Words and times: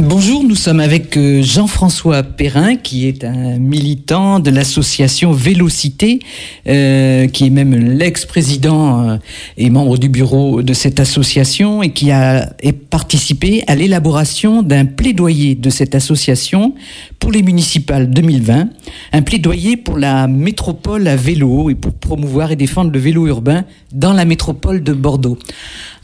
Bonjour, 0.00 0.44
nous 0.44 0.54
sommes 0.54 0.78
avec 0.78 1.16
euh, 1.16 1.42
Jean-François 1.42 2.22
Perrin, 2.22 2.76
qui 2.76 3.08
est 3.08 3.24
un 3.24 3.58
militant 3.58 4.38
de 4.38 4.48
l'association 4.48 5.32
Vélocité, 5.32 6.20
euh, 6.68 7.26
qui 7.26 7.46
est 7.46 7.50
même 7.50 7.74
l'ex-président 7.74 9.02
euh, 9.02 9.16
et 9.56 9.70
membre 9.70 9.98
du 9.98 10.08
bureau 10.08 10.62
de 10.62 10.72
cette 10.72 11.00
association 11.00 11.82
et 11.82 11.90
qui 11.90 12.12
a 12.12 12.48
participé 12.90 13.64
à 13.66 13.74
l'élaboration 13.74 14.62
d'un 14.62 14.84
plaidoyer 14.84 15.56
de 15.56 15.68
cette 15.68 15.96
association 15.96 16.76
pour 17.18 17.32
les 17.32 17.42
municipales 17.42 18.08
2020, 18.08 18.68
un 19.12 19.22
plaidoyer 19.22 19.76
pour 19.76 19.98
la 19.98 20.28
métropole 20.28 21.08
à 21.08 21.16
vélo 21.16 21.70
et 21.70 21.74
pour 21.74 21.94
promouvoir 21.94 22.52
et 22.52 22.56
défendre 22.56 22.92
le 22.92 23.00
vélo 23.00 23.26
urbain 23.26 23.64
dans 23.92 24.12
la 24.12 24.24
métropole 24.24 24.84
de 24.84 24.92
Bordeaux. 24.92 25.38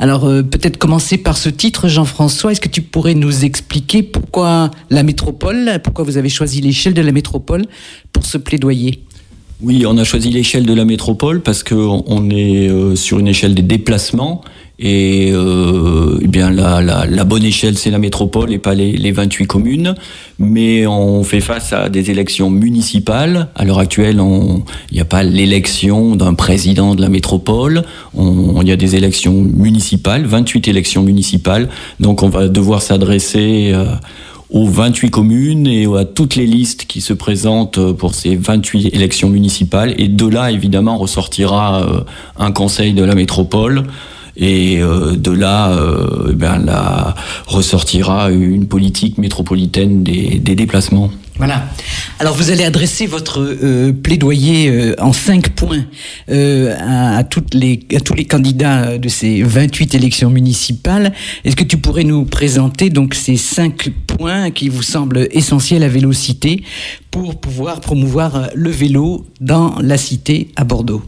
Alors 0.00 0.22
peut-être 0.22 0.78
commencer 0.78 1.16
par 1.16 1.36
ce 1.36 1.48
titre, 1.48 1.86
Jean-François, 1.86 2.50
est-ce 2.50 2.60
que 2.60 2.68
tu 2.68 2.82
pourrais 2.82 3.14
nous 3.14 3.44
expliquer 3.44 3.83
pourquoi 4.12 4.70
la 4.90 5.02
métropole, 5.02 5.80
pourquoi 5.82 6.04
vous 6.04 6.16
avez 6.16 6.28
choisi 6.28 6.60
l'échelle 6.60 6.94
de 6.94 7.02
la 7.02 7.12
métropole 7.12 7.64
pour 8.12 8.24
ce 8.24 8.38
plaidoyer. 8.38 9.02
Oui, 9.60 9.84
on 9.86 9.96
a 9.98 10.04
choisi 10.04 10.30
l'échelle 10.30 10.66
de 10.66 10.74
la 10.74 10.84
métropole 10.84 11.40
parce 11.40 11.62
qu'on 11.62 12.30
est 12.30 12.68
euh, 12.68 12.96
sur 12.96 13.18
une 13.18 13.28
échelle 13.28 13.54
des 13.54 13.62
déplacements 13.62 14.42
et, 14.78 15.30
euh, 15.32 16.18
eh 16.20 16.26
bien 16.26 16.50
la, 16.50 17.24
bonne 17.24 17.44
échelle, 17.44 17.78
c'est 17.78 17.90
la 17.90 17.98
métropole 17.98 18.52
et 18.52 18.58
pas 18.58 18.74
les, 18.74 19.12
28 19.12 19.46
communes. 19.46 19.94
Mais 20.38 20.86
on 20.86 21.22
fait 21.22 21.40
face 21.40 21.72
à 21.72 21.88
des 21.88 22.10
élections 22.10 22.50
municipales. 22.50 23.48
À 23.54 23.64
l'heure 23.64 23.78
actuelle, 23.78 24.20
il 24.20 24.94
n'y 24.94 25.00
a 25.00 25.04
pas 25.04 25.22
l'élection 25.22 26.16
d'un 26.16 26.34
président 26.34 26.94
de 26.94 27.02
la 27.02 27.08
métropole. 27.08 27.84
Il 28.16 28.66
y 28.68 28.72
a 28.72 28.76
des 28.76 28.96
élections 28.96 29.34
municipales, 29.34 30.26
28 30.26 30.66
élections 30.68 31.02
municipales. 31.02 31.68
Donc 32.00 32.22
on 32.22 32.28
va 32.28 32.48
devoir 32.48 32.82
s'adresser... 32.82 33.72
Euh, 33.72 33.86
aux 34.50 34.68
28 34.68 35.10
communes 35.10 35.66
et 35.66 35.84
à 35.86 36.04
toutes 36.04 36.36
les 36.36 36.46
listes 36.46 36.84
qui 36.84 37.00
se 37.00 37.12
présentent 37.12 37.92
pour 37.94 38.14
ces 38.14 38.36
28 38.36 38.94
élections 38.94 39.28
municipales. 39.28 39.94
Et 39.98 40.06
de 40.06 40.26
là, 40.28 40.52
évidemment, 40.52 40.96
ressortira 40.96 41.82
euh, 41.82 42.00
un 42.38 42.52
conseil 42.52 42.92
de 42.92 43.02
la 43.02 43.16
métropole. 43.16 43.82
Et 44.36 44.80
euh, 44.80 45.16
de 45.16 45.30
là, 45.30 45.72
euh, 45.72 46.28
eh 46.30 46.34
ben, 46.34 47.14
ressortira 47.46 48.30
une 48.30 48.66
politique 48.66 49.18
métropolitaine 49.18 50.02
des, 50.02 50.38
déplacements. 50.38 51.10
Voilà. 51.36 51.66
Alors 52.20 52.34
vous 52.34 52.50
allez 52.50 52.64
adresser 52.64 53.06
votre 53.06 53.40
euh, 53.40 53.92
plaidoyer 53.92 54.94
en 55.00 55.12
cinq 55.12 55.50
points 55.50 55.84
à, 56.28 57.18
à, 57.18 57.22
les, 57.52 57.80
à 57.94 58.00
tous 58.00 58.14
les 58.14 58.24
candidats 58.24 58.98
de 58.98 59.08
ces 59.08 59.42
28 59.42 59.94
élections 59.94 60.30
municipales. 60.30 61.12
Est-ce 61.44 61.56
que 61.56 61.64
tu 61.64 61.76
pourrais 61.76 62.04
nous 62.04 62.24
présenter 62.24 62.88
donc 62.90 63.14
ces 63.14 63.36
cinq 63.36 63.90
points 64.06 64.50
qui 64.50 64.68
vous 64.68 64.82
semblent 64.82 65.28
essentiels 65.32 65.82
à 65.82 65.88
Vélocité 65.88 66.62
pour 67.10 67.40
pouvoir 67.40 67.80
promouvoir 67.80 68.48
le 68.54 68.70
vélo 68.70 69.26
dans 69.40 69.76
la 69.80 69.96
cité 69.96 70.48
à 70.56 70.64
Bordeaux? 70.64 71.02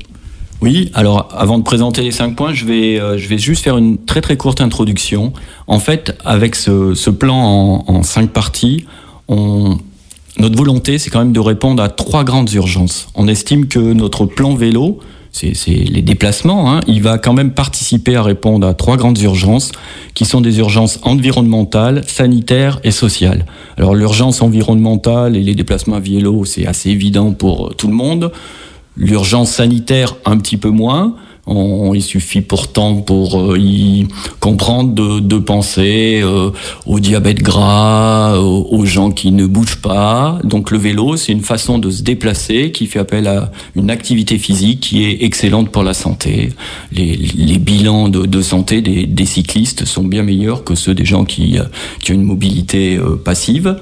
Oui, 0.62 0.90
alors 0.94 1.28
avant 1.32 1.58
de 1.58 1.62
présenter 1.62 2.02
les 2.02 2.12
cinq 2.12 2.34
points, 2.36 2.54
je 2.54 2.64
vais, 2.64 3.00
euh, 3.00 3.18
je 3.18 3.28
vais 3.28 3.38
juste 3.38 3.62
faire 3.62 3.76
une 3.76 3.98
très 3.98 4.20
très 4.20 4.36
courte 4.36 4.60
introduction. 4.60 5.32
En 5.66 5.78
fait, 5.78 6.16
avec 6.24 6.54
ce, 6.54 7.10
plan 7.10 7.84
en, 7.86 8.02
cinq 8.02 8.30
parties, 8.30 8.86
notre 9.28 10.56
volonté, 10.56 10.98
c'est 10.98 11.10
quand 11.10 11.18
même 11.20 11.32
de 11.32 11.40
répondre 11.40 11.82
à 11.82 11.88
trois 11.88 12.24
grandes 12.24 12.52
urgences. 12.52 13.08
On 13.14 13.26
estime 13.28 13.68
que 13.68 13.78
notre 13.78 14.26
plan 14.26 14.54
vélo, 14.54 15.00
c'est 15.32 15.54
les 15.66 16.02
déplacements, 16.02 16.72
hein, 16.72 16.80
il 16.86 17.02
va 17.02 17.18
quand 17.18 17.34
même 17.34 17.52
participer 17.52 18.16
à 18.16 18.22
répondre 18.22 18.66
à 18.66 18.72
trois 18.72 18.96
grandes 18.96 19.20
urgences, 19.20 19.72
qui 20.14 20.24
sont 20.24 20.41
des 20.41 20.58
urgences 20.58 20.98
environnementales, 21.02 22.04
sanitaires 22.06 22.80
et 22.84 22.91
sociales. 22.91 23.44
Alors 23.76 23.94
l'urgence 23.94 24.41
environnementale 24.41 25.36
et 25.36 25.42
les 25.42 25.54
déplacements 25.54 25.96
à 25.96 26.00
vélo, 26.00 26.44
c'est 26.44 26.66
assez 26.66 26.91
évident 26.91 27.32
pour 27.32 27.74
tout 27.76 27.88
le 27.88 27.94
monde. 27.94 28.32
L'urgence 28.97 29.50
sanitaire, 29.50 30.16
un 30.25 30.38
petit 30.38 30.56
peu 30.56 30.70
moins. 30.70 31.16
On, 31.48 31.94
il 31.94 32.03
suffit 32.03 32.41
pourtant 32.41 32.97
pour 32.97 33.53
euh, 33.53 33.59
y 33.59 34.09
comprendre 34.41 34.93
de, 34.93 35.20
de 35.20 35.38
penser 35.38 36.20
euh, 36.25 36.50
au 36.87 36.98
diabète 36.98 37.41
gras, 37.41 38.37
aux, 38.41 38.84
gens 38.84 39.12
qui 39.12 39.31
ne 39.31 39.47
bougent 39.47 39.81
pas. 39.81 40.41
Donc 40.43 40.72
le 40.72 40.78
vélo, 40.78 41.16
c'est 41.16 41.31
une 41.31 41.43
façon 41.43 41.78
de 41.78 41.88
se 41.88 42.03
déplacer 42.03 42.72
qui 42.72 42.87
fait 42.87 42.98
appel 42.98 43.28
à 43.28 43.53
une 43.76 43.91
activité 43.91 44.38
physique 44.38 44.81
qui 44.81 45.04
est 45.04 45.22
excellente 45.22 45.70
pour 45.70 45.84
la 45.84 45.94
santé. 45.94 46.53
Les, 46.91 47.15
les 47.15 47.59
bilans 47.59 48.09
de, 48.09 48.26
de 48.26 48.43
santé 48.43 48.81
des, 48.81 49.06
des, 49.06 49.26
cyclistes 49.26 49.84
sont 49.84 50.04
bien 50.04 50.25
meilleurs 50.25 50.65
que 50.65 50.75
ceux 50.75 50.94
des 50.94 51.04
gens 51.04 51.25
qui, 51.25 51.59
qui 52.00 52.10
ont 52.10 52.15
une 52.16 52.25
mobilité 52.25 52.97
euh, 52.97 53.15
passive. 53.16 53.76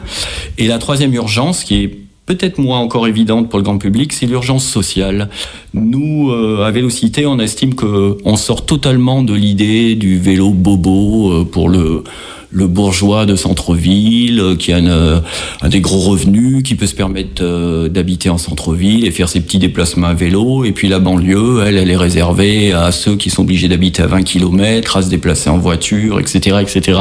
Et 0.58 0.66
la 0.66 0.78
troisième 0.78 1.14
urgence, 1.14 1.64
qui 1.64 1.76
est 1.76 2.03
peut-être 2.26 2.58
moins 2.58 2.78
encore 2.78 3.06
évidente 3.06 3.50
pour 3.50 3.58
le 3.58 3.64
grand 3.64 3.78
public, 3.78 4.12
c'est 4.12 4.26
l'urgence 4.26 4.66
sociale. 4.66 5.28
Nous, 5.74 6.30
euh, 6.30 6.64
à 6.64 6.70
Vélocité, 6.70 7.26
on 7.26 7.38
estime 7.38 7.74
que 7.74 8.16
on 8.24 8.36
sort 8.36 8.64
totalement 8.64 9.22
de 9.22 9.34
l'idée 9.34 9.94
du 9.94 10.18
vélo 10.18 10.50
bobo 10.50 11.32
euh, 11.32 11.44
pour 11.44 11.68
le 11.68 12.04
le 12.54 12.68
bourgeois 12.68 13.26
de 13.26 13.36
centre-ville 13.36 14.40
euh, 14.40 14.56
qui 14.56 14.72
a, 14.72 14.78
un 14.78 15.68
des 15.68 15.80
gros 15.80 15.98
revenus, 15.98 16.62
qui 16.62 16.76
peut 16.76 16.86
se 16.86 16.94
permettre 16.94 17.42
euh, 17.42 17.88
d'habiter 17.88 18.30
en 18.30 18.38
centre-ville 18.38 19.04
et 19.04 19.10
faire 19.10 19.28
ses 19.28 19.40
petits 19.40 19.58
déplacements 19.58 20.06
à 20.06 20.14
vélo. 20.14 20.64
Et 20.64 20.72
puis 20.72 20.88
la 20.88 21.00
banlieue, 21.00 21.64
elle, 21.66 21.76
elle 21.76 21.90
est 21.90 21.96
réservée 21.96 22.72
à 22.72 22.92
ceux 22.92 23.16
qui 23.16 23.28
sont 23.28 23.42
obligés 23.42 23.68
d'habiter 23.68 24.02
à 24.02 24.06
20 24.06 24.22
km, 24.22 24.96
à 24.96 25.02
se 25.02 25.10
déplacer 25.10 25.50
en 25.50 25.58
voiture, 25.58 26.20
etc., 26.20 26.58
etc. 26.62 27.00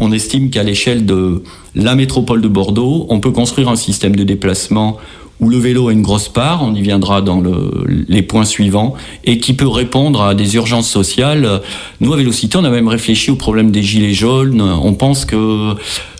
On 0.00 0.12
estime 0.12 0.50
qu'à 0.50 0.64
l'échelle 0.64 1.06
de 1.06 1.42
la 1.74 1.94
métropole 1.94 2.42
de 2.42 2.48
Bordeaux, 2.48 3.06
on 3.10 3.20
peut 3.20 3.30
construire 3.30 3.68
un 3.68 3.76
système 3.76 4.16
de 4.16 4.24
déplacement 4.24 4.98
où 5.40 5.48
le 5.48 5.58
vélo 5.58 5.88
a 5.88 5.92
une 5.92 6.02
grosse 6.02 6.28
part, 6.28 6.62
on 6.62 6.74
y 6.74 6.82
viendra 6.82 7.22
dans 7.22 7.40
le, 7.40 7.84
les 8.08 8.22
points 8.22 8.44
suivants, 8.44 8.94
et 9.24 9.38
qui 9.38 9.54
peut 9.54 9.68
répondre 9.68 10.22
à 10.22 10.34
des 10.34 10.54
urgences 10.56 10.88
sociales. 10.88 11.62
Nous, 12.00 12.12
à 12.12 12.16
Vélocité, 12.16 12.58
on 12.58 12.64
a 12.64 12.70
même 12.70 12.88
réfléchi 12.88 13.30
au 13.30 13.36
problème 13.36 13.70
des 13.70 13.82
gilets 13.82 14.14
jaunes. 14.14 14.60
On 14.60 14.94
pense 14.94 15.24
que 15.24 15.74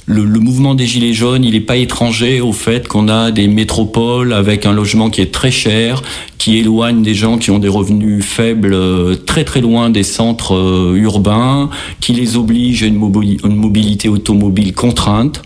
le, 0.06 0.24
le, 0.24 0.40
mouvement 0.40 0.74
des 0.74 0.86
Gilets 0.86 1.12
jaunes, 1.12 1.44
il 1.44 1.52
n'est 1.52 1.60
pas 1.60 1.76
étranger 1.76 2.40
au 2.40 2.52
fait 2.52 2.88
qu'on 2.88 3.08
a 3.08 3.30
des 3.30 3.46
métropoles 3.46 4.32
avec 4.32 4.66
un 4.66 4.72
logement 4.72 5.08
qui 5.08 5.20
est 5.20 5.32
très 5.32 5.52
cher, 5.52 6.02
qui 6.40 6.56
éloigne 6.56 7.02
des 7.02 7.12
gens 7.12 7.36
qui 7.36 7.50
ont 7.50 7.58
des 7.58 7.68
revenus 7.68 8.24
faibles 8.24 8.72
euh, 8.72 9.14
très 9.14 9.44
très 9.44 9.60
loin 9.60 9.90
des 9.90 10.02
centres 10.02 10.56
euh, 10.56 10.96
urbains, 10.96 11.68
qui 12.00 12.14
les 12.14 12.38
oblige 12.38 12.82
à 12.82 12.86
une, 12.86 12.96
mobilité 12.96 14.08
automobile 14.08 14.72
contrainte. 14.72 15.42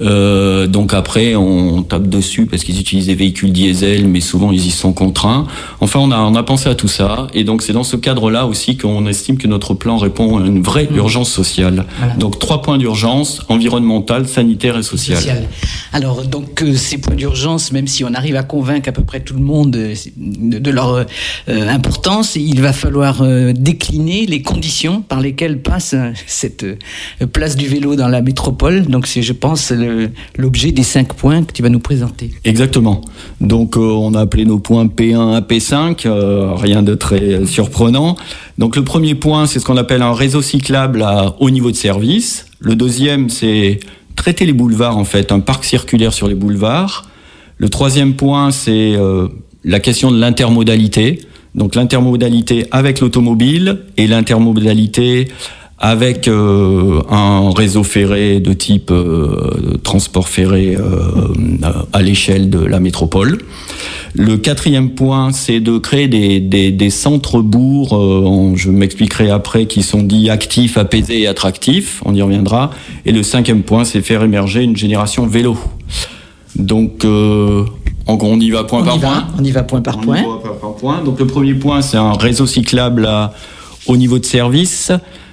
Euh, 0.00 0.66
donc 0.66 0.94
après, 0.94 1.36
on 1.36 1.84
tape 1.84 2.08
dessus 2.08 2.46
parce 2.46 2.64
qu'ils 2.64 2.80
utilisent 2.80 3.06
des 3.06 3.14
véhicules 3.14 3.52
diesel, 3.52 4.08
mais 4.08 4.18
souvent 4.18 4.50
ils 4.50 4.66
y 4.66 4.72
sont 4.72 4.92
contraints. 4.92 5.46
Enfin, 5.80 6.00
on 6.00 6.10
a, 6.10 6.18
on 6.18 6.34
a 6.34 6.42
pensé 6.42 6.68
à 6.68 6.74
tout 6.74 6.88
ça, 6.88 7.28
et 7.34 7.44
donc 7.44 7.62
c'est 7.62 7.72
dans 7.72 7.84
ce 7.84 7.96
cadre-là 7.96 8.46
aussi 8.46 8.76
qu'on 8.76 9.06
estime 9.06 9.38
que 9.38 9.46
notre 9.46 9.74
plan 9.74 9.96
répond 9.96 10.38
à 10.38 10.44
une 10.44 10.60
vraie 10.60 10.88
mmh. 10.90 10.96
urgence 10.96 11.30
sociale. 11.30 11.86
Voilà. 11.98 12.14
Donc 12.14 12.40
trois 12.40 12.62
points 12.62 12.78
d'urgence 12.78 13.42
environnementale, 13.48 14.26
sanitaire 14.26 14.76
et 14.76 14.82
sociale. 14.82 15.18
Social. 15.18 15.48
Alors 15.92 16.24
donc 16.24 16.64
ces 16.74 16.98
points 16.98 17.14
d'urgence, 17.14 17.70
même 17.70 17.86
si 17.86 18.02
on 18.02 18.12
arrive 18.12 18.34
à 18.34 18.42
convaincre 18.42 18.88
à 18.88 18.92
peu 18.92 19.04
près 19.04 19.20
tout 19.20 19.34
le 19.34 19.44
monde 19.44 19.76
de, 20.38 20.70
leur 20.70 20.94
euh, 20.94 21.04
importance, 21.68 22.36
il 22.36 22.60
va 22.60 22.72
falloir 22.72 23.22
euh, 23.22 23.52
décliner 23.52 24.26
les 24.26 24.42
conditions 24.42 25.02
par 25.02 25.20
lesquelles 25.20 25.60
passe 25.60 25.94
euh, 25.94 26.10
cette 26.26 26.66
place 27.32 27.56
du 27.56 27.66
vélo 27.66 27.96
dans 27.96 28.08
la 28.08 28.22
métropole. 28.22 28.86
Donc 28.86 29.06
c'est, 29.06 29.22
je 29.22 29.32
pense, 29.32 29.72
l'objet 30.36 30.72
des 30.72 30.82
cinq 30.82 31.14
points 31.14 31.42
que 31.44 31.52
tu 31.52 31.62
vas 31.62 31.68
nous 31.68 31.80
présenter. 31.80 32.30
Exactement. 32.44 33.00
Donc 33.40 33.76
on 33.76 34.14
a 34.14 34.20
appelé 34.20 34.44
nos 34.44 34.58
points 34.58 34.86
P1 34.86 35.34
à 35.34 35.40
P5, 35.40 36.06
rien 36.56 36.82
de 36.82 36.94
très 36.94 37.44
surprenant. 37.46 38.16
Donc 38.58 38.76
le 38.76 38.84
premier 38.84 39.14
point, 39.14 39.46
c'est 39.46 39.58
ce 39.58 39.64
qu'on 39.64 39.76
appelle 39.76 40.02
un 40.02 40.14
réseau 40.14 40.42
cyclable 40.42 41.02
à 41.02 41.36
haut 41.40 41.50
niveau 41.50 41.70
de 41.70 41.76
service. 41.76 42.46
Le 42.60 42.76
deuxième, 42.76 43.28
c'est 43.28 43.80
traiter 44.16 44.46
les 44.46 44.52
boulevards, 44.52 44.96
en 44.96 45.04
fait, 45.04 45.32
un 45.32 45.40
parc 45.40 45.64
circulaire 45.64 46.12
sur 46.12 46.28
les 46.28 46.34
boulevards. 46.34 47.06
Le 47.58 47.68
troisième 47.68 48.14
point, 48.14 48.50
c'est 48.50 48.94
la 49.64 49.80
question 49.80 50.10
de 50.10 50.18
l'intermodalité. 50.18 51.20
Donc 51.54 51.74
l'intermodalité 51.74 52.66
avec 52.70 53.00
l'automobile 53.00 53.80
et 53.96 54.06
l'intermodalité 54.06 55.28
avec 55.84 56.28
euh, 56.28 57.02
un 57.10 57.50
réseau 57.50 57.82
ferré 57.82 58.38
de 58.38 58.52
type 58.52 58.92
euh, 58.92 59.78
transport 59.82 60.28
ferré 60.28 60.76
euh, 60.78 61.34
à 61.92 62.02
l'échelle 62.02 62.50
de 62.50 62.60
la 62.60 62.78
métropole. 62.78 63.38
Le 64.14 64.36
quatrième 64.36 64.90
point, 64.90 65.32
c'est 65.32 65.58
de 65.58 65.78
créer 65.78 66.06
des, 66.06 66.38
des, 66.38 66.70
des 66.70 66.90
centres-bourgs, 66.90 67.94
euh, 67.94 68.52
je 68.54 68.70
m'expliquerai 68.70 69.30
après, 69.30 69.66
qui 69.66 69.82
sont 69.82 70.04
dits 70.04 70.30
actifs, 70.30 70.78
apaisés 70.78 71.22
et 71.22 71.26
attractifs, 71.26 72.00
on 72.04 72.14
y 72.14 72.22
reviendra. 72.22 72.70
Et 73.04 73.10
le 73.10 73.24
cinquième 73.24 73.62
point, 73.62 73.84
c'est 73.84 74.02
faire 74.02 74.22
émerger 74.22 74.62
une 74.62 74.76
génération 74.76 75.26
vélo. 75.26 75.58
Donc, 76.54 77.04
on 78.06 78.40
y 78.40 78.50
va 78.50 78.64
point 78.64 78.80
on 78.80 78.84
par 78.84 78.98
va, 78.98 79.08
point. 79.08 79.26
On 79.38 79.44
y 79.44 79.50
va 79.50 79.62
point 79.62 79.80
par 79.80 79.98
on 79.98 80.00
point. 80.02 80.22
Par, 80.42 80.58
par 80.58 80.74
point. 80.76 81.02
Donc 81.04 81.18
le 81.18 81.26
premier 81.26 81.54
point, 81.54 81.82
c'est 81.82 81.96
un 81.96 82.12
réseau 82.12 82.46
cyclable 82.46 83.06
à, 83.06 83.32
au 83.86 83.96
niveau 83.96 84.18
de 84.18 84.24
service. 84.24 84.92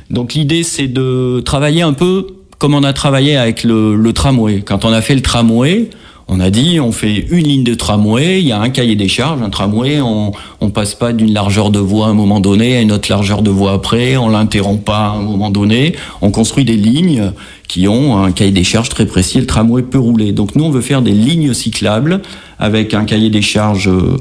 Donc 0.10 0.34
l'idée, 0.34 0.64
c'est 0.64 0.88
de 0.88 1.42
travailler 1.46 1.82
un 1.82 1.94
peu 1.94 2.28
comme 2.58 2.74
on 2.74 2.84
a 2.84 2.94
travaillé 2.94 3.38
avec 3.38 3.64
le, 3.64 3.96
le 3.96 4.14
tramway. 4.14 4.62
Quand 4.62 4.84
on 4.86 4.92
a 4.92 5.02
fait 5.02 5.16
le 5.16 5.22
tramway, 5.22 5.90
on 6.28 6.40
a 6.40 6.52
dit, 6.52 6.80
on 6.80 6.92
fait 6.92 7.26
une 7.32 7.48
ligne 7.48 7.64
de 7.64 7.74
tramway, 7.74 8.42
il 8.42 8.48
y 8.48 8.52
a 8.52 8.60
un 8.60 8.70
cahier 8.70 8.96
des 8.96 9.08
charges, 9.08 9.42
un 9.42 9.50
tramway, 9.50 10.00
on, 10.00 10.32
on 10.62 10.70
passe 10.70 10.94
pas 10.94 11.12
d'une 11.12 11.34
largeur 11.34 11.72
de 11.72 11.80
voie 11.80 12.08
à 12.08 12.10
un 12.10 12.14
moment 12.14 12.40
donné 12.40 12.78
à 12.78 12.82
une 12.82 12.92
autre 12.92 13.10
largeur 13.10 13.42
de 13.42 13.50
voie 13.50 13.72
après, 13.72 14.16
on 14.18 14.30
l'interrompt 14.30 14.84
pas 14.84 15.08
à 15.08 15.10
un 15.12 15.22
moment 15.22 15.50
donné, 15.50 15.96
on 16.22 16.30
construit 16.30 16.66
des 16.66 16.76
lignes 16.76 17.32
qui 17.70 17.88
ont 17.88 18.18
un 18.18 18.32
cahier 18.34 18.52
des 18.52 18.66
charges 18.66 18.90
très 18.90 19.06
précis, 19.06 19.40
le 19.40 19.46
tramway 19.46 19.84
peut 19.84 20.00
rouler. 20.00 20.34
Donc 20.34 20.56
nous, 20.56 20.66
on 20.66 20.72
veut 20.72 20.82
faire 20.82 21.02
des 21.02 21.12
lignes 21.12 21.54
cyclables 21.54 22.22
avec 22.58 22.94
un 22.94 23.06
cahier 23.06 23.30
des 23.30 23.44
charges 23.44 23.88
euh, 23.88 24.18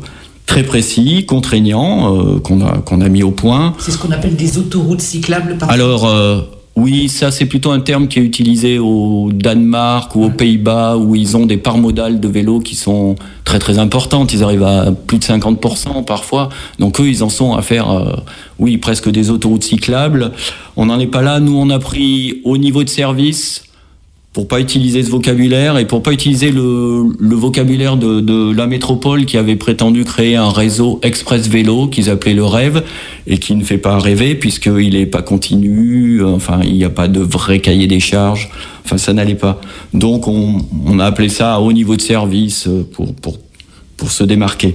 très 0.46 0.62
précis, 0.62 1.24
contraignant, 1.26 2.14
euh, 2.14 2.38
qu'on 2.38 2.60
a, 2.60 2.78
qu'on 2.78 3.00
a 3.00 3.08
mis 3.08 3.22
au 3.22 3.30
point. 3.30 3.74
C'est 3.78 3.90
ce 3.90 3.98
qu'on 3.98 4.12
appelle 4.12 4.36
des 4.36 4.58
autoroutes 4.58 5.00
cyclables 5.00 5.56
par 5.56 5.70
Alors, 5.70 6.06
euh, 6.06 6.42
oui, 6.78 7.08
ça 7.08 7.32
c'est 7.32 7.46
plutôt 7.46 7.72
un 7.72 7.80
terme 7.80 8.06
qui 8.06 8.20
est 8.20 8.22
utilisé 8.22 8.78
au 8.78 9.30
Danemark 9.32 10.14
ou 10.14 10.24
aux 10.24 10.30
Pays-Bas 10.30 10.96
où 10.96 11.16
ils 11.16 11.36
ont 11.36 11.44
des 11.44 11.56
parts 11.56 11.78
modales 11.78 12.20
de 12.20 12.28
vélos 12.28 12.60
qui 12.60 12.76
sont 12.76 13.16
très 13.44 13.58
très 13.58 13.78
importantes. 13.78 14.32
Ils 14.32 14.44
arrivent 14.44 14.62
à 14.62 14.92
plus 14.92 15.18
de 15.18 15.24
50% 15.24 16.04
parfois. 16.04 16.50
Donc 16.78 17.00
eux, 17.00 17.08
ils 17.08 17.24
en 17.24 17.30
sont 17.30 17.54
à 17.54 17.62
faire, 17.62 17.90
euh, 17.90 18.12
oui, 18.60 18.76
presque 18.78 19.10
des 19.10 19.30
autoroutes 19.30 19.64
cyclables. 19.64 20.30
On 20.76 20.86
n'en 20.86 21.00
est 21.00 21.08
pas 21.08 21.22
là. 21.22 21.40
Nous, 21.40 21.56
on 21.56 21.68
a 21.70 21.80
pris 21.80 22.40
au 22.44 22.56
niveau 22.58 22.84
de 22.84 22.88
service 22.88 23.64
pour 24.38 24.46
pas 24.46 24.60
utiliser 24.60 25.02
ce 25.02 25.10
vocabulaire 25.10 25.78
et 25.78 25.84
pour 25.84 26.00
pas 26.00 26.12
utiliser 26.12 26.52
le, 26.52 27.34
vocabulaire 27.34 27.96
de, 27.96 28.52
la 28.54 28.68
métropole 28.68 29.24
qui 29.24 29.36
avait 29.36 29.56
prétendu 29.56 30.04
créer 30.04 30.36
un 30.36 30.50
réseau 30.50 31.00
express 31.02 31.48
vélo 31.48 31.88
qu'ils 31.88 32.08
appelaient 32.08 32.34
le 32.34 32.44
rêve 32.44 32.84
et 33.26 33.38
qui 33.38 33.56
ne 33.56 33.64
fait 33.64 33.78
pas 33.78 33.98
rêver 33.98 34.36
puisqu'il 34.36 34.90
n'est 34.90 35.06
pas 35.06 35.22
continu, 35.22 36.22
enfin 36.22 36.60
il 36.62 36.74
n'y 36.74 36.84
a 36.84 36.88
pas 36.88 37.08
de 37.08 37.18
vrai 37.18 37.58
cahier 37.58 37.88
des 37.88 37.98
charges, 37.98 38.48
enfin 38.84 38.96
ça 38.96 39.12
n'allait 39.12 39.34
pas. 39.34 39.60
Donc 39.92 40.28
on, 40.28 40.60
a 41.00 41.04
appelé 41.04 41.30
ça 41.30 41.56
à 41.56 41.58
haut 41.58 41.72
niveau 41.72 41.96
de 41.96 42.00
service 42.00 42.68
pour, 42.92 43.12
pour, 43.16 43.38
pour 43.96 44.12
se 44.12 44.22
démarquer. 44.22 44.74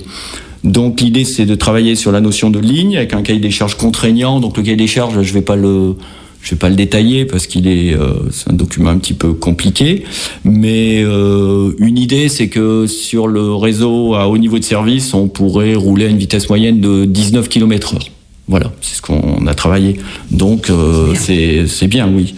Donc 0.65 0.99
l'idée 0.99 1.23
c'est 1.23 1.45
de 1.45 1.55
travailler 1.55 1.95
sur 1.95 2.11
la 2.11 2.19
notion 2.19 2.49
de 2.49 2.59
ligne 2.59 2.97
avec 2.97 3.13
un 3.13 3.21
cahier 3.21 3.39
des 3.39 3.49
charges 3.49 3.75
contraignant. 3.75 4.41
Donc 4.41 4.57
le 4.57 4.63
cahier 4.63 4.75
des 4.75 4.87
charges, 4.87 5.21
je 5.21 5.33
vais 5.33 5.41
pas 5.41 5.55
le 5.55 5.95
je 6.43 6.51
vais 6.51 6.57
pas 6.57 6.69
le 6.69 6.75
détailler 6.75 7.25
parce 7.25 7.47
qu'il 7.47 7.67
est, 7.67 7.93
euh, 7.93 8.29
c'est 8.31 8.51
un 8.51 8.53
document 8.53 8.89
un 8.89 8.97
petit 8.97 9.13
peu 9.13 9.33
compliqué, 9.33 10.03
mais 10.43 11.01
euh, 11.01 11.71
une 11.79 11.97
idée, 11.97 12.27
c'est 12.27 12.49
que 12.49 12.85
sur 12.85 13.27
le 13.27 13.55
réseau 13.55 14.13
à 14.13 14.27
haut 14.27 14.37
niveau 14.37 14.59
de 14.59 14.63
service, 14.63 15.13
on 15.13 15.29
pourrait 15.29 15.73
rouler 15.73 16.05
à 16.05 16.09
une 16.09 16.17
vitesse 16.17 16.49
moyenne 16.49 16.81
de 16.81 17.05
19 17.05 17.47
km/h. 17.47 18.09
Voilà, 18.49 18.73
c'est 18.81 18.97
ce 18.97 19.01
qu'on 19.01 19.47
a 19.47 19.53
travaillé. 19.53 19.99
Donc 20.31 20.69
euh, 20.69 21.13
c'est 21.15 21.87
bien, 21.87 22.11
oui. 22.13 22.35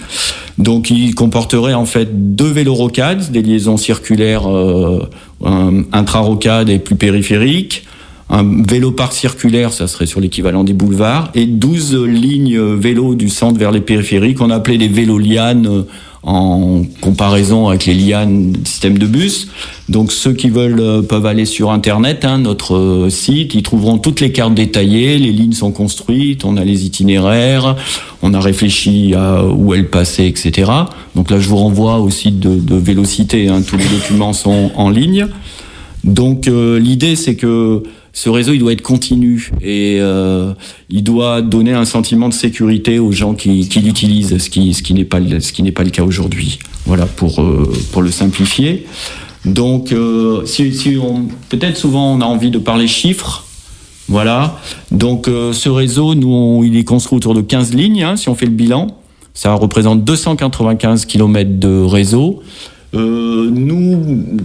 Donc 0.60 0.92
il 0.92 1.16
comporterait 1.16 1.74
en 1.74 1.86
fait 1.86 2.36
deux 2.36 2.52
vélorocades, 2.52 3.32
des 3.32 3.42
liaisons 3.42 3.78
circulaires 3.78 4.48
euh, 4.48 5.10
intra-rocades 5.92 6.70
et 6.70 6.78
plus 6.78 6.96
périphériques, 6.96 7.85
un 8.30 8.64
vélo 8.64 8.92
parc 8.92 9.14
circulaire, 9.14 9.72
ça 9.72 9.88
serait 9.88 10.08
sur 10.08 10.20
l'équivalent 10.20 10.64
des 10.64 10.74
boulevards, 10.74 11.30
et 11.36 11.46
12 11.46 12.06
lignes 12.06 12.60
vélo 12.60 13.16
du 13.16 13.30
centre 13.30 13.60
vers 13.60 13.72
les 13.72 13.82
périphériques, 13.82 14.38
qu'on 14.38 14.50
appelait 14.50 14.78
des 14.78 14.88
vélos 14.88 15.20
lianes 15.20 15.86
en 16.26 16.82
comparaison 17.02 17.68
avec 17.68 17.86
les 17.86 17.94
lianes 17.94 18.54
système 18.66 18.98
de 18.98 19.06
bus. 19.06 19.48
Donc 19.90 20.12
ceux 20.12 20.34
qui 20.34 20.50
veulent 20.50 21.06
peuvent 21.06 21.28
aller 21.28 21.46
sur 21.46 21.70
internet, 21.70 22.26
hein, 22.26 22.40
notre 22.40 23.08
site, 23.10 23.54
ils 23.54 23.62
trouveront 23.62 24.00
toutes 24.00 24.22
les 24.22 24.32
cartes 24.32 24.56
détaillées, 24.56 25.20
les 25.20 25.32
lignes 25.32 25.54
sont 25.54 25.72
construites, 25.72 26.44
on 26.44 26.58
a 26.58 26.64
les 26.64 26.86
itinéraires, 26.86 27.76
on 28.24 28.34
a 28.34 28.40
réfléchi 28.40 29.14
à 29.14 29.46
où 29.46 29.76
elles 29.76 29.88
passaient, 29.88 30.28
etc. 30.28 30.72
Donc 31.14 31.30
là 31.30 31.40
je 31.40 31.48
vous 31.48 31.58
renvoie 31.58 32.00
au 32.00 32.10
site 32.10 32.40
de, 32.40 32.56
de 32.56 32.76
Vélocité, 32.76 33.48
hein, 33.48 33.62
tous 33.62 33.78
les 33.78 33.88
documents 33.88 34.34
sont 34.34 34.72
en 34.76 34.90
ligne. 34.90 35.28
Donc 36.04 36.48
euh, 36.48 36.80
l'idée 36.80 37.16
c'est 37.16 37.36
que 37.36 37.84
ce 38.16 38.30
réseau 38.30 38.54
il 38.54 38.60
doit 38.60 38.72
être 38.72 38.82
continu 38.82 39.52
et 39.62 39.98
euh, 40.00 40.54
il 40.90 41.04
doit 41.04 41.42
donner 41.42 41.74
un 41.74 41.84
sentiment 41.84 42.30
de 42.30 42.34
sécurité 42.34 42.98
aux 42.98 43.12
gens 43.12 43.34
qui, 43.34 43.50
l'utilisent, 43.50 44.38
ce 44.38 44.50
qui, 44.50 44.94
n'est 44.94 45.04
pas 45.04 45.20
le 45.20 45.90
cas 45.90 46.04
aujourd'hui. 46.04 46.58
Voilà 46.86 47.08
pour 47.08 47.42
euh, 47.42 47.72
le 48.02 48.12
simplifier. 48.12 48.86
Donc 49.44 49.92
euh, 49.92 50.46
peut-être 51.50 51.78
souvent 51.78 52.16
on 52.16 52.22
a 52.22 52.26
envie 52.26 52.52
de 52.52 52.58
parler 52.58 52.88
chiffres. 52.88 53.46
Voilà. 54.08 54.62
Donc 54.92 55.26
ce 55.28 55.68
réseau, 55.68 56.16
nous, 56.16 56.64
il 56.64 56.78
est 56.78 56.84
construit 56.84 57.18
autour 57.18 57.34
de 57.34 57.42
15 57.42 57.74
lignes. 57.74 58.04
Hein, 58.04 58.16
si 58.16 58.30
on 58.30 58.36
fait 58.36 58.46
le 58.46 58.52
bilan, 58.52 58.88
ça 59.34 59.54
représente 59.56 60.06
295 60.06 61.06
km 61.06 61.60
de 61.60 61.82
réseau. 61.82 62.42
Nous, 62.94 64.38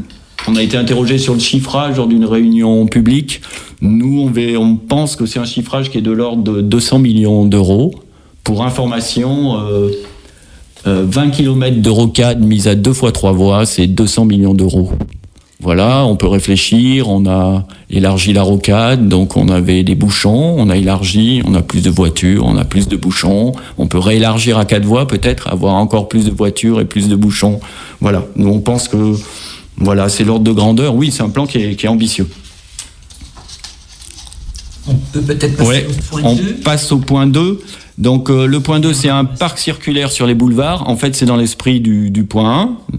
on 0.48 0.56
a 0.56 0.62
été 0.62 0.76
interrogé 0.76 1.18
sur 1.18 1.34
le 1.34 1.40
chiffrage 1.40 1.98
lors 1.98 2.08
d'une 2.08 2.24
réunion 2.24 2.86
publique. 2.86 3.39
Nous, 3.82 4.30
on, 4.58 4.76
pense 4.76 5.16
que 5.16 5.26
c'est 5.26 5.38
un 5.38 5.44
chiffrage 5.44 5.90
qui 5.90 5.98
est 5.98 6.02
de 6.02 6.10
l'ordre 6.10 6.42
de 6.42 6.60
200 6.60 6.98
millions 6.98 7.44
d'euros. 7.46 7.94
Pour 8.44 8.64
information, 8.64 9.58
euh, 9.58 9.90
euh, 10.86 11.04
20 11.08 11.30
km 11.30 11.80
de 11.80 11.90
rocade 11.90 12.40
mise 12.40 12.68
à 12.68 12.74
deux 12.74 12.92
fois 12.92 13.12
trois 13.12 13.32
voies, 13.32 13.64
c'est 13.64 13.86
200 13.86 14.26
millions 14.26 14.54
d'euros. 14.54 14.90
Voilà, 15.62 16.06
on 16.06 16.16
peut 16.16 16.26
réfléchir, 16.26 17.10
on 17.10 17.26
a 17.26 17.66
élargi 17.90 18.32
la 18.32 18.42
rocade, 18.42 19.08
donc 19.08 19.36
on 19.36 19.48
avait 19.50 19.82
des 19.82 19.94
bouchons, 19.94 20.54
on 20.56 20.70
a 20.70 20.76
élargi, 20.76 21.42
on 21.44 21.54
a 21.54 21.60
plus 21.60 21.82
de 21.82 21.90
voitures, 21.90 22.46
on 22.46 22.56
a 22.56 22.64
plus 22.64 22.88
de 22.88 22.96
bouchons, 22.96 23.52
on 23.76 23.86
peut 23.86 23.98
réélargir 23.98 24.56
à 24.56 24.64
quatre 24.64 24.86
voies 24.86 25.06
peut-être, 25.06 25.48
avoir 25.48 25.74
encore 25.74 26.08
plus 26.08 26.24
de 26.24 26.30
voitures 26.30 26.80
et 26.80 26.86
plus 26.86 27.08
de 27.08 27.16
bouchons. 27.16 27.60
Voilà, 28.00 28.24
nous 28.36 28.48
on 28.48 28.60
pense 28.60 28.88
que 28.88 29.14
voilà, 29.76 30.08
c'est 30.08 30.24
l'ordre 30.24 30.44
de 30.44 30.52
grandeur. 30.52 30.94
Oui, 30.94 31.10
c'est 31.10 31.22
un 31.22 31.30
plan 31.30 31.46
qui 31.46 31.58
est, 31.58 31.88
ambitieux. 31.88 32.28
On 34.88 34.94
peut 35.12 35.20
peut-être 35.20 35.56
passer 35.56 35.70
ouais, 35.70 35.86
au 35.86 36.02
point 36.10 36.22
on 36.24 36.34
2. 36.34 36.42
passe 36.64 36.92
au 36.92 36.98
point 36.98 37.26
2. 37.26 37.60
Donc 37.98 38.30
euh, 38.30 38.46
le 38.46 38.60
point 38.60 38.80
2, 38.80 38.94
c'est 38.94 39.10
un 39.10 39.24
parc 39.24 39.58
circulaire 39.58 40.10
sur 40.10 40.26
les 40.26 40.34
boulevards. 40.34 40.88
En 40.88 40.96
fait, 40.96 41.14
c'est 41.14 41.26
dans 41.26 41.36
l'esprit 41.36 41.80
du, 41.80 42.10
du, 42.10 42.24
point 42.24 42.62
1. 42.62 42.94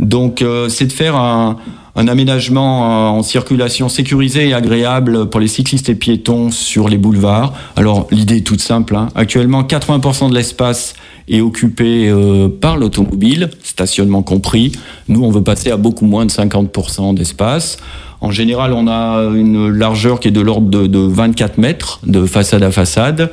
Donc 0.00 0.42
euh, 0.42 0.68
c'est 0.68 0.86
de 0.86 0.92
faire 0.92 1.14
un, 1.14 1.56
un 1.96 2.08
aménagement 2.08 3.16
en 3.16 3.22
circulation 3.22 3.88
sécurisé 3.88 4.48
et 4.48 4.54
agréable 4.54 5.28
pour 5.28 5.40
les 5.40 5.48
cyclistes 5.48 5.88
et 5.88 5.94
piétons 5.94 6.50
sur 6.50 6.88
les 6.88 6.98
boulevards. 6.98 7.52
Alors 7.76 8.06
l'idée 8.10 8.38
est 8.38 8.46
toute 8.46 8.60
simple. 8.60 8.96
Hein. 8.96 9.08
Actuellement, 9.14 9.62
80% 9.62 10.30
de 10.30 10.34
l'espace 10.34 10.94
est 11.28 11.40
occupé 11.40 12.08
euh, 12.08 12.48
par 12.48 12.76
l'automobile, 12.76 13.50
stationnement 13.62 14.22
compris. 14.22 14.72
Nous, 15.08 15.22
on 15.22 15.30
veut 15.30 15.42
passer 15.42 15.70
à 15.70 15.76
beaucoup 15.76 16.06
moins 16.06 16.26
de 16.26 16.30
50% 16.30 17.14
d'espace. 17.14 17.78
En 18.20 18.30
général, 18.30 18.72
on 18.72 18.86
a 18.86 19.30
une 19.34 19.70
largeur 19.70 20.20
qui 20.20 20.28
est 20.28 20.32
de 20.32 20.40
l'ordre 20.40 20.68
de, 20.68 20.86
de, 20.86 20.98
24 20.98 21.58
mètres 21.58 22.00
de 22.06 22.26
façade 22.26 22.62
à 22.62 22.70
façade. 22.70 23.30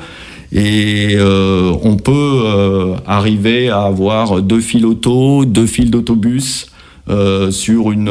Et 0.50 1.10
euh, 1.16 1.72
on 1.82 1.96
peut 1.96 2.42
euh, 2.44 2.94
arriver 3.06 3.68
à 3.68 3.82
avoir 3.82 4.40
deux 4.40 4.60
fils 4.60 4.84
auto, 4.84 5.44
deux 5.44 5.66
fils 5.66 5.90
d'autobus 5.90 6.68
euh, 7.10 7.50
sur 7.50 7.92
une 7.92 8.10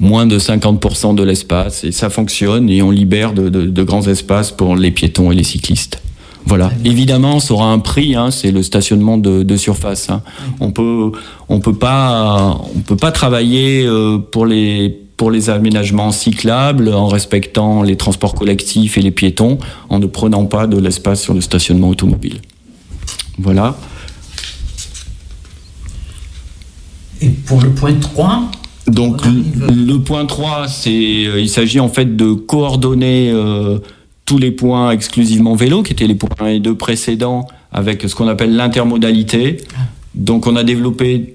moins 0.00 0.26
de 0.26 0.38
50% 0.38 1.14
de 1.14 1.22
l'espace. 1.22 1.84
Et 1.84 1.92
ça 1.92 2.10
fonctionne 2.10 2.68
et 2.68 2.82
on 2.82 2.90
libère 2.90 3.32
de, 3.32 3.48
de, 3.48 3.62
de 3.62 3.82
grands 3.82 4.06
espaces 4.06 4.50
pour 4.50 4.76
les 4.76 4.90
piétons 4.90 5.30
et 5.30 5.34
les 5.34 5.44
cyclistes. 5.44 6.02
Voilà. 6.46 6.70
Évidemment, 6.84 7.38
ça 7.38 7.54
aura 7.54 7.66
un 7.66 7.78
prix. 7.78 8.14
Hein, 8.14 8.30
c'est 8.30 8.50
le 8.50 8.62
stationnement 8.62 9.18
de, 9.18 9.42
de 9.42 9.56
surface. 9.56 10.10
Hein. 10.10 10.22
On 10.58 10.70
peut, 10.70 11.12
on 11.48 11.60
peut 11.60 11.74
pas, 11.74 12.60
on 12.74 12.80
peut 12.80 12.96
pas 12.96 13.12
travailler 13.12 13.84
euh, 13.86 14.18
pour 14.18 14.46
les 14.46 14.98
pour 15.20 15.30
les 15.30 15.50
aménagements 15.50 16.12
cyclables 16.12 16.94
en 16.94 17.06
respectant 17.06 17.82
les 17.82 17.98
transports 17.98 18.34
collectifs 18.34 18.96
et 18.96 19.02
les 19.02 19.10
piétons, 19.10 19.58
en 19.90 19.98
ne 19.98 20.06
prenant 20.06 20.46
pas 20.46 20.66
de 20.66 20.78
l'espace 20.78 21.20
sur 21.20 21.34
le 21.34 21.42
stationnement 21.42 21.90
automobile. 21.90 22.40
Voilà. 23.38 23.76
Et 27.20 27.28
pour 27.28 27.60
le 27.60 27.68
point 27.68 27.92
3 27.92 28.50
Donc 28.86 29.20
le 29.26 29.98
point 29.98 30.24
3, 30.24 30.68
c'est 30.68 30.90
il 30.90 31.50
s'agit 31.50 31.80
en 31.80 31.90
fait 31.90 32.16
de 32.16 32.32
coordonner 32.32 33.30
euh, 33.30 33.78
tous 34.24 34.38
les 34.38 34.52
points 34.52 34.90
exclusivement 34.90 35.54
vélo, 35.54 35.82
qui 35.82 35.92
étaient 35.92 36.06
les 36.06 36.14
points 36.14 36.30
1 36.40 36.46
et 36.46 36.60
2 36.60 36.74
précédents, 36.76 37.46
avec 37.72 38.08
ce 38.08 38.14
qu'on 38.14 38.28
appelle 38.28 38.56
l'intermodalité. 38.56 39.58
Donc 40.14 40.46
on 40.46 40.56
a 40.56 40.64
développé 40.64 41.34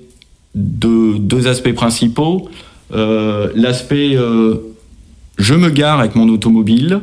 deux, 0.55 1.19
deux 1.19 1.45
aspects 1.47 1.73
principaux. 1.73 2.49
Euh, 2.93 3.49
L'aspect 3.55 4.15
euh, 4.15 4.75
je 5.37 5.53
me 5.53 5.69
gare 5.69 5.99
avec 5.99 6.15
mon 6.15 6.29
automobile 6.29 7.01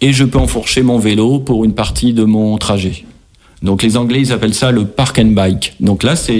et 0.00 0.12
je 0.12 0.24
peux 0.24 0.38
enfourcher 0.38 0.82
mon 0.82 0.98
vélo 0.98 1.38
pour 1.38 1.64
une 1.64 1.74
partie 1.74 2.12
de 2.12 2.24
mon 2.24 2.56
trajet. 2.58 3.04
Donc 3.62 3.82
les 3.82 3.96
Anglais, 3.96 4.20
ils 4.20 4.32
appellent 4.32 4.54
ça 4.54 4.70
le 4.72 4.84
park 4.84 5.18
and 5.18 5.28
bike. 5.28 5.74
Donc 5.80 6.02
là, 6.02 6.16
c'est 6.16 6.38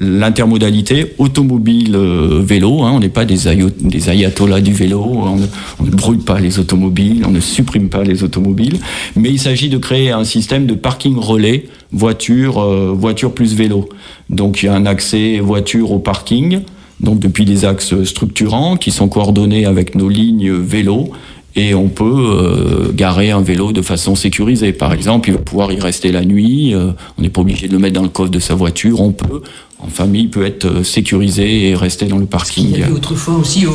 l'intermodalité 0.00 1.14
automobile-vélo. 1.18 2.82
Hein. 2.82 2.92
On 2.94 2.98
n'est 2.98 3.08
pas 3.08 3.24
des, 3.24 3.46
ayatollahs 3.46 4.60
du 4.60 4.72
vélo, 4.72 5.00
on 5.04 5.36
ne, 5.36 5.46
on 5.78 5.84
ne, 5.84 5.90
brûle 5.90 6.18
pas 6.18 6.40
les 6.40 6.58
automobiles, 6.58 7.24
on 7.26 7.30
ne 7.30 7.38
supprime 7.38 7.90
pas 7.90 8.02
les 8.02 8.24
automobiles, 8.24 8.80
mais 9.14 9.30
il 9.30 9.38
s'agit 9.38 9.68
de 9.68 9.78
créer 9.78 10.10
un 10.10 10.24
système 10.24 10.66
de 10.66 10.74
parking 10.74 11.16
relais 11.16 11.68
voiture, 11.92 12.60
euh, 12.60 12.92
voiture 12.92 13.32
plus 13.32 13.54
vélo. 13.54 13.88
Donc 14.28 14.62
il 14.62 14.66
y 14.66 14.68
a 14.68 14.74
un 14.74 14.86
accès 14.86 15.38
voiture 15.38 15.92
au 15.92 16.00
parking, 16.00 16.62
donc 17.00 17.18
depuis 17.18 17.44
des 17.44 17.64
axes 17.64 18.02
structurants 18.04 18.76
qui 18.76 18.90
sont 18.90 19.08
coordonnés 19.08 19.66
avec 19.66 19.94
nos 19.94 20.08
lignes 20.08 20.52
vélo 20.52 21.10
et 21.56 21.74
on 21.74 21.88
peut 21.88 22.04
euh, 22.04 22.92
garer 22.92 23.30
un 23.30 23.40
vélo 23.40 23.72
de 23.72 23.82
façon 23.82 24.16
sécurisée. 24.16 24.72
Par 24.72 24.92
exemple, 24.92 25.28
il 25.28 25.32
va 25.32 25.38
pouvoir 25.40 25.72
y 25.72 25.78
rester 25.78 26.10
la 26.10 26.24
nuit, 26.24 26.74
euh, 26.74 26.90
on 27.16 27.22
n'est 27.22 27.30
pas 27.30 27.42
obligé 27.42 27.68
de 27.68 27.72
le 27.72 27.78
mettre 27.78 27.94
dans 27.94 28.02
le 28.02 28.08
coffre 28.08 28.30
de 28.30 28.40
sa 28.40 28.54
voiture, 28.54 29.00
on 29.00 29.12
peut, 29.12 29.42
en 29.78 29.86
famille, 29.86 30.26
peut 30.26 30.44
être 30.44 30.66
euh, 30.66 30.84
sécurisé 30.84 31.68
et 31.68 31.74
rester 31.76 32.06
dans 32.06 32.18
le 32.18 32.26
parking. 32.26 32.70
Il 32.74 32.80
y 32.80 32.92
autrefois 32.92 33.34
aussi 33.34 33.66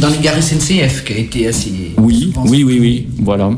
dans 0.00 0.08
les 0.08 0.18
gares 0.18 0.40
SNCF 0.40 1.04
qui 1.04 1.12
a 1.12 1.18
été 1.18 1.46
assez... 1.48 1.72
Oui, 1.98 2.32
oui, 2.44 2.62
oui, 2.62 2.78
oui, 2.80 3.06
voilà. 3.18 3.50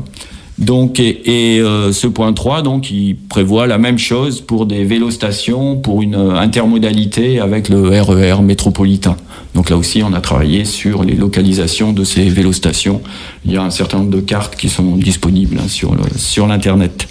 Donc, 0.57 0.99
et, 0.99 1.59
euh, 1.59 1.91
ce 1.93 2.07
point 2.07 2.33
3, 2.33 2.63
donc, 2.63 2.89
il 2.89 3.15
prévoit 3.15 3.67
la 3.67 3.77
même 3.77 3.99
chose 3.99 4.41
pour 4.41 4.65
des 4.65 4.85
vélostations, 4.85 5.77
pour 5.77 6.01
une 6.01 6.15
intermodalité 6.15 7.39
avec 7.39 7.69
le 7.69 7.89
RER 8.01 8.39
e 8.39 8.41
métropolitain. 8.41 9.17
Donc 9.53 9.69
là 9.69 9.77
aussi, 9.77 10.03
on 10.03 10.13
a 10.13 10.21
travaillé 10.21 10.65
sur 10.65 11.03
les 11.03 11.15
localisations 11.15 11.93
de 11.93 12.03
ces 12.03 12.29
vélostations. 12.29 13.01
Il 13.45 13.51
y 13.51 13.57
a 13.57 13.63
un 13.63 13.71
certain 13.71 13.99
nombre 13.99 14.11
de 14.11 14.19
cartes 14.19 14.55
qui 14.55 14.69
sont 14.69 14.95
disponibles 14.97 15.57
hein, 15.59 15.67
sur, 15.67 15.95
sur 16.15 16.45
l'Internet. 16.47 17.07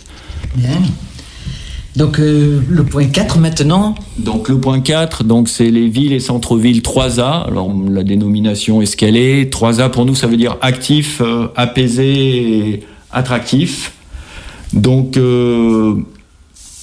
Bien. 0.55 0.81
Donc 1.97 2.21
euh, 2.21 2.61
le 2.69 2.85
point 2.85 3.07
4 3.07 3.39
maintenant 3.39 3.95
Donc 4.19 4.51
le 4.51 4.61
point 4.61 4.81
4, 4.81 5.25
donc 5.25 5.49
c'est 5.49 5.71
les 5.71 5.89
villes 5.89 6.13
et 6.13 6.21
centres-villes 6.21 6.83
3A. 6.83 7.47
Alors 7.47 7.73
la 7.91 8.05
dénomination 8.05 8.83
est 8.83 8.87
ce 8.87 8.97
qu'elle 8.97 9.17
est. 9.17 9.53
3A 9.53 9.91
pour 9.91 10.05
nous 10.05 10.15
ça 10.15 10.27
veut 10.27 10.37
dire 10.37 10.57
actif, 10.61 11.23
euh, 11.23 11.49
apaisé 11.57 12.69
et 12.69 12.83
attractif. 13.17 13.93
Donc 14.73 15.17
euh, 15.17 15.95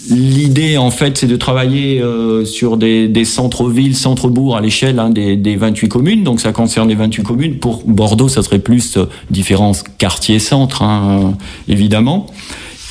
l'idée 0.09 0.77
en 0.77 0.89
fait 0.89 1.17
c'est 1.17 1.27
de 1.27 1.35
travailler 1.35 2.01
euh, 2.01 2.43
sur 2.43 2.75
des, 2.75 3.25
centres-villes, 3.25 3.95
centres-bourgs 3.95 4.57
à 4.57 4.61
l'échelle 4.61 4.99
hein, 4.99 5.11
des, 5.11 5.55
28 5.55 5.87
communes. 5.87 6.23
Donc 6.23 6.41
ça 6.41 6.51
concerne 6.51 6.89
les 6.89 6.95
28 6.95 7.23
communes. 7.23 7.59
Pour 7.59 7.83
Bordeaux 7.85 8.29
ça 8.29 8.41
serait 8.41 8.59
plus 8.59 8.97
euh, 8.97 9.05
différents 9.29 9.73
quartiers-centres 9.97 10.81
hein, 10.81 11.35
évidemment. 11.67 12.25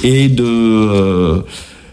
Et 0.05 0.29
de, 0.29 1.45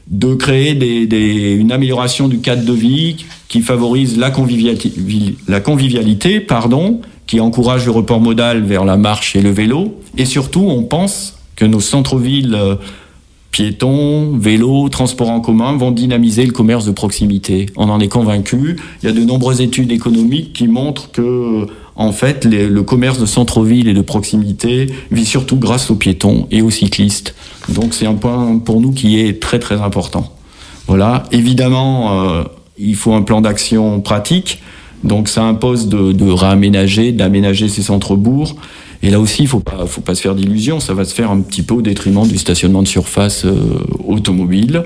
de 0.08 0.34
créer 0.34 0.74
des, 0.74 1.54
une 1.54 1.72
amélioration 1.72 2.28
du 2.28 2.40
cadre 2.40 2.66
de 2.66 2.74
vie 2.74 3.26
qui 3.48 3.62
favorise 3.62 4.18
la 4.18 4.32
convivialité, 4.32 4.92
la 5.48 5.60
convivialité 5.60 6.40
pardon, 6.40 7.02
qui 7.28 7.40
encourage 7.40 7.86
le 7.86 7.92
report 7.92 8.20
modal 8.20 8.64
vers 8.64 8.86
la 8.86 8.98
marche 8.98 9.36
et 9.36 9.42
le 9.42 9.52
vélo. 9.52 10.00
Et 10.18 10.26
surtout, 10.26 10.66
on 10.68 10.84
pense 10.84 11.39
que 11.60 11.66
nos 11.66 11.82
centres-villes 11.82 12.56
euh, 12.56 12.76
piétons, 13.52 14.38
vélos, 14.38 14.88
transports 14.88 15.30
en 15.30 15.42
commun 15.42 15.76
vont 15.76 15.92
dynamiser 15.92 16.46
le 16.46 16.54
commerce 16.54 16.86
de 16.86 16.92
proximité. 16.92 17.66
On 17.76 17.90
en 17.90 18.00
est 18.00 18.08
convaincu. 18.08 18.78
Il 19.02 19.06
y 19.06 19.10
a 19.10 19.12
de 19.12 19.24
nombreuses 19.24 19.60
études 19.60 19.92
économiques 19.92 20.54
qui 20.54 20.68
montrent 20.70 21.12
que, 21.12 21.66
en 21.96 22.12
fait, 22.14 22.46
le 22.46 22.82
commerce 22.84 23.20
de 23.20 23.26
centre-ville 23.26 23.90
et 23.90 23.94
de 23.94 24.02
proximité 24.02 24.88
vit 25.12 25.26
surtout 25.26 25.58
grâce 25.58 25.92
aux 25.92 25.96
piétons 25.96 26.48
et 26.50 26.62
aux 26.62 26.70
cyclistes. 26.70 27.36
Donc 27.68 27.94
c'est 27.94 28.06
un 28.06 28.16
point 28.16 28.60
pour 28.60 28.80
nous 28.80 28.94
qui 28.94 29.20
est 29.20 29.42
très 29.42 29.60
très 29.60 29.82
important. 29.82 30.32
Voilà. 30.88 31.24
Évidemment, 31.32 32.24
euh, 32.24 32.44
il 32.78 32.96
faut 32.96 33.14
un 33.14 33.24
plan 33.24 33.42
d'action 33.42 34.00
pratique. 34.00 34.62
Donc 35.04 35.28
ça 35.28 35.44
impose 35.44 35.90
de, 35.90 36.14
de 36.14 36.30
réaménager, 36.30 37.12
d'aménager 37.12 37.68
ces 37.68 37.82
centres-bourgs. 37.82 38.56
Et 39.02 39.10
là 39.10 39.20
aussi, 39.20 39.44
il 39.44 39.48
faut 39.48 39.62
pas, 39.62 39.86
faut 39.86 40.02
pas 40.02 40.16
se 40.16 40.22
faire 40.22 40.36
d'illusions. 40.36 40.80
Ça 40.80 40.94
va 40.94 41.06
se 41.06 41.14
faire 41.14 41.32
un 41.32 41.40
petit 41.40 41.62
peu 41.62 41.76
au 41.76 41.82
détriment 41.82 42.28
du 42.28 42.38
stationnement 42.38 42.84
de 42.84 42.88
surface 42.88 43.46
euh, 43.46 43.56
automobile. 44.06 44.84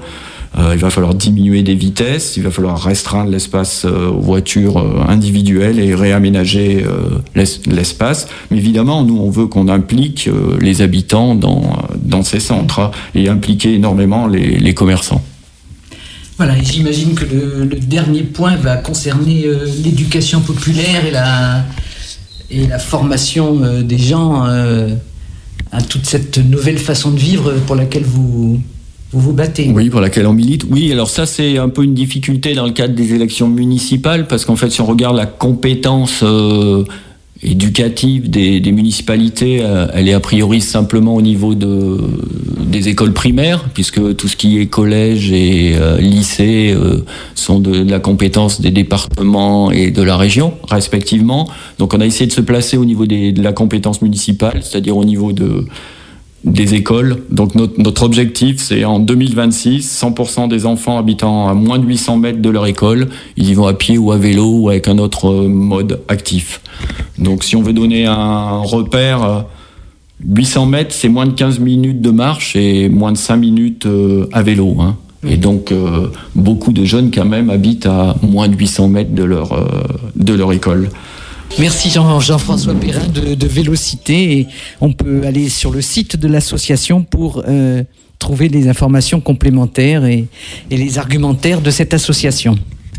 Euh, 0.56 0.74
il 0.76 0.80
va 0.80 0.92
falloir 0.92 1.16
diminuer 1.16 1.64
des 1.64 1.74
vitesses, 1.74 2.38
il 2.38 2.44
va 2.44 2.52
falloir 2.52 2.80
restreindre 2.80 3.32
l'espace 3.32 3.86
euh, 3.86 4.10
aux 4.10 4.20
voitures 4.20 4.78
individuelles 5.10 5.80
et 5.80 5.96
réaménager 5.96 6.86
l'espace. 7.66 8.28
Mais 8.52 8.58
évidemment, 8.58 9.04
nous, 9.04 9.18
on 9.18 9.32
veut 9.32 9.48
qu'on 9.48 9.68
implique 9.68 10.30
les 10.62 10.84
habitants 10.84 11.34
dans, 11.34 12.22
ces 12.22 12.40
centres 12.40 12.80
hein, 12.80 12.92
et 13.16 13.30
impliquer 13.30 13.74
énormément 13.74 14.28
les, 14.28 14.74
commerçants. 14.76 15.24
Voilà, 16.38 16.54
j'imagine 16.62 17.16
que 17.16 17.26
le, 17.26 17.66
dernier 17.66 18.22
point 18.22 18.56
va 18.56 18.76
concerner 18.78 19.46
l'éducation 19.84 20.42
populaire 20.42 21.06
et 21.06 21.12
la, 21.12 21.64
et 22.50 22.68
la 22.68 22.80
formation 22.80 23.64
euh, 23.64 23.82
des 23.82 23.98
gens 23.98 24.46
euh, 24.46 24.90
à 25.72 25.82
toute 25.82 26.06
cette 26.06 26.38
nouvelle 26.38 26.78
façon 26.78 27.12
de 27.12 27.20
vivre 27.20 27.54
pour 27.66 27.76
laquelle 27.76 28.04
vous, 28.04 28.62
vous 29.12 29.34
battez. 29.34 29.72
Oui, 29.74 29.90
pour 29.90 30.02
laquelle 30.02 30.28
on 30.28 30.34
milite. 30.34 30.66
Oui, 30.70 30.92
alors 30.92 31.10
ça 31.10 31.26
c'est 31.26 31.58
un 31.58 31.70
peu 31.70 31.84
une 31.84 31.94
difficulté 31.94 32.54
dans 32.54 32.66
le 32.66 32.72
cadre 32.72 32.96
des 32.96 33.14
élections 33.14 33.48
municipales 33.48 34.28
parce 34.28 34.46
qu'en 34.46 34.56
fait 34.56 34.70
si 34.70 34.82
on 34.82 34.86
regarde 34.86 35.16
la 35.16 35.26
compétence 35.26 36.22
euh, 36.24 36.84
éducative 37.44 38.30
des, 38.30 38.72
municipalités, 38.72 39.60
euh, 39.62 39.88
elle 39.94 40.08
est 40.08 40.14
a 40.14 40.20
priori 40.20 40.62
simplement 40.62 41.16
au 41.16 41.22
niveau 41.22 41.56
de, 41.56 41.98
des 42.66 42.90
écoles 42.90 43.14
primaires, 43.14 43.70
puisque 43.74 44.16
tout 44.16 44.28
ce 44.28 44.36
qui 44.36 44.60
est 44.60 44.68
collège 44.68 45.32
et 45.32 45.76
euh, 45.76 45.98
lycée 46.00 46.74
euh, 46.76 47.04
sont 47.36 47.60
de, 47.60 47.84
la 47.84 48.00
compétence 48.00 48.62
des 48.62 48.72
départements 48.72 49.72
et 49.72 49.92
de 49.92 50.02
la 50.02 50.18
région, 50.18 50.54
respectivement. 50.68 51.50
Donc 51.78 51.94
on 51.94 52.02
a 52.02 52.06
essayé 52.06 52.28
de 52.28 52.32
se 52.32 52.42
placer 52.42 52.78
au 52.78 52.86
niveau 52.86 53.06
de 53.06 53.42
la 53.42 53.54
compétence 53.54 54.02
municipale, 54.02 54.62
c'est-à-dire 54.62 54.98
au 54.98 55.06
niveau 55.06 55.34
de 55.34 55.66
des 56.44 56.74
écoles. 56.74 57.24
Donc 57.30 57.56
notre, 57.56 57.80
notre 57.80 58.04
objectif, 58.04 58.58
c'est 58.60 58.84
en 58.86 59.00
2026, 59.00 60.02
100% 60.04 60.50
des 60.50 60.66
enfants 60.66 60.98
habitant 60.98 61.48
à 61.48 61.54
moins 61.54 61.80
de 61.80 61.86
800 61.86 62.18
mètres 62.18 62.42
de 62.42 62.50
leur 62.50 62.66
école, 62.66 63.10
ils 63.38 63.50
y 63.50 63.54
vont 63.54 63.68
à 63.68 63.74
pied 63.74 63.98
ou 63.98 64.12
à 64.12 64.18
vélo 64.18 64.46
ou 64.46 64.70
avec 64.70 64.88
un 64.88 64.98
autre 64.98 65.34
mode 65.34 66.02
actif. 66.08 66.62
Donc 67.18 67.44
si 67.44 67.56
on 67.56 67.62
veut 67.62 67.74
donner 67.74 68.06
un 68.06 68.60
repère, 68.60 69.46
800 70.26 70.66
mètres, 70.66 70.94
c'est 70.94 71.10
moins 71.10 71.26
de 71.26 71.34
15 71.34 71.60
minutes 71.60 72.02
de 72.02 72.12
marche 72.12 72.56
et 72.56 72.90
moins 72.90 73.12
de 73.12 73.18
5 73.18 73.36
minutes 73.38 73.86
euh, 73.86 74.28
à 74.32 74.42
vélo. 74.42 74.76
Hein. 74.80 74.98
Et 75.28 75.38
donc 75.38 75.72
euh, 75.72 76.08
beaucoup 76.36 76.74
de 76.74 76.84
jeunes 76.84 77.12
quand 77.12 77.26
même 77.26 77.50
habitent 77.50 77.86
à 77.86 78.16
moins 78.22 78.48
de 78.48 78.56
800 78.56 78.90
mètres 78.90 79.14
de 79.14 79.24
leur, 79.24 79.54
euh, 79.54 79.66
de 80.16 80.34
leur 80.34 80.52
école. 80.52 80.90
Merci 81.60 81.90
Jean-François 81.92 82.74
Perrin 82.74 83.08
de, 83.08 83.36
de, 83.36 83.48
Vélocité. 83.48 84.40
Et 84.40 84.48
on 84.82 84.92
peut 84.92 85.22
aller 85.26 85.50
sur 85.50 85.72
le 85.72 85.82
site 85.82 86.18
de 86.18 86.28
l'association 86.28 87.04
pour 87.04 87.44
trouver 88.20 88.50
les 88.50 88.68
informations 88.68 89.20
complémentaires 89.20 90.06
et 90.06 90.28
les 90.70 90.98
argumentaires 90.98 91.62
de 91.62 91.72
cette 91.72 91.94
association. 91.94 92.58